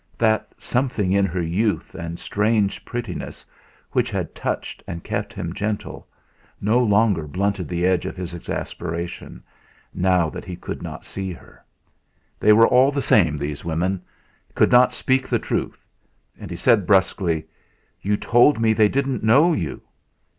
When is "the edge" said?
7.67-8.07